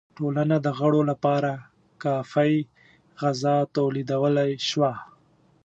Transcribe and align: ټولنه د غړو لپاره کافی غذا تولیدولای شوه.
ټولنه 0.17 0.55
د 0.65 0.67
غړو 0.79 1.01
لپاره 1.11 1.51
کافی 2.03 2.53
غذا 3.21 3.57
تولیدولای 3.77 4.51
شوه. 4.69 4.93